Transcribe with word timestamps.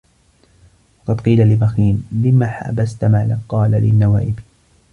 وَقَدْ 1.07 1.21
قِيلَ 1.21 1.47
لِبَخِيلٍ 1.49 2.01
لِمَ 2.11 2.43
حَبَسْتَ 2.43 3.05
مَالَك؟ 3.05 3.39
قَالَ 3.53 3.71
لِلنَّوَائِبِ 3.71 4.35